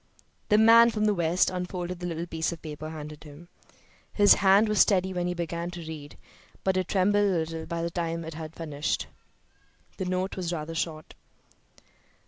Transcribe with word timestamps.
The 0.49 0.57
man 0.57 0.89
from 0.89 1.05
the 1.05 1.13
West 1.13 1.51
unfolded 1.51 1.99
the 1.99 2.07
little 2.07 2.25
piece 2.25 2.51
of 2.51 2.63
paper 2.63 2.89
handed 2.89 3.23
him. 3.23 3.49
His 4.11 4.33
hand 4.41 4.67
was 4.67 4.79
steady 4.79 5.13
when 5.13 5.27
he 5.27 5.35
began 5.35 5.69
to 5.69 5.79
read, 5.87 6.17
but 6.63 6.75
it 6.75 6.87
trembled 6.87 7.23
a 7.23 7.29
little 7.31 7.65
by 7.67 7.83
the 7.83 7.91
time 7.91 8.23
he 8.23 8.31
had 8.35 8.55
finished. 8.55 9.05
The 9.97 10.05
note 10.05 10.35
was 10.35 10.51
rather 10.51 10.73
short. 10.73 11.13